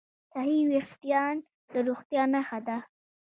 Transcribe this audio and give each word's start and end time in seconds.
صحي 0.31 0.59
وېښتيان 0.69 1.35
د 1.71 1.73
روغتیا 1.87 2.23
نښه 2.33 2.59
ده. 2.67 2.77